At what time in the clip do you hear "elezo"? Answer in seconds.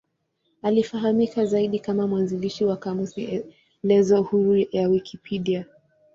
3.83-4.21